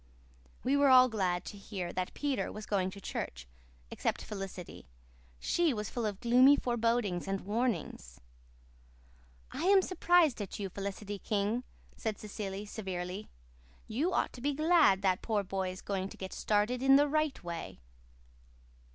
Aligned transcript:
We 0.63 0.75
were 0.75 0.89
all 0.89 1.09
glad 1.09 1.45
to 1.45 1.59
hear 1.59 1.93
that 1.93 2.15
Peter 2.15 2.51
was 2.51 2.65
going 2.65 2.89
to 2.89 2.99
church, 2.99 3.47
except 3.91 4.23
Felicity. 4.23 4.87
She 5.39 5.75
was 5.75 5.91
full 5.91 6.07
of 6.07 6.19
gloomy 6.21 6.55
forebodings 6.55 7.27
and 7.27 7.41
warnings. 7.41 8.19
"I'm 9.51 9.83
surprised 9.83 10.41
at 10.41 10.57
you, 10.57 10.69
Felicity 10.69 11.19
King," 11.19 11.63
said 11.97 12.17
Cecily 12.17 12.65
severely. 12.65 13.29
"You 13.87 14.11
ought 14.11 14.33
to 14.33 14.41
be 14.41 14.55
glad 14.55 15.03
that 15.03 15.21
poor 15.21 15.43
boy 15.43 15.69
is 15.69 15.83
going 15.83 16.09
to 16.09 16.17
get 16.17 16.33
started 16.33 16.81
in 16.81 16.95
the 16.95 17.07
right 17.07 17.43
way." 17.43 17.77